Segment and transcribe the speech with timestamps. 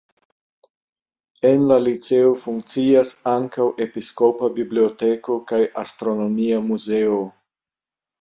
[1.49, 7.21] En la liceo funkcias ankaŭ episkopa biblioteko kaj astronomia muzeo.